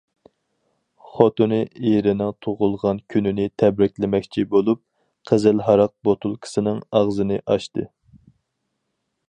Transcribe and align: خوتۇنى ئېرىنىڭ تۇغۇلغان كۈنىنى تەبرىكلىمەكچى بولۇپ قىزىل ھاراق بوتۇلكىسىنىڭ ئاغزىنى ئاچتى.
خوتۇنى 1.09 1.59
ئېرىنىڭ 1.89 2.31
تۇغۇلغان 2.45 3.01
كۈنىنى 3.15 3.45
تەبرىكلىمەكچى 3.63 4.45
بولۇپ 4.55 4.81
قىزىل 5.33 5.63
ھاراق 5.69 5.95
بوتۇلكىسىنىڭ 6.09 6.81
ئاغزىنى 7.01 7.39
ئاچتى. 7.45 7.87